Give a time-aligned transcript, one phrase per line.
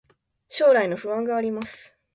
[0.47, 1.95] 将来の不安があります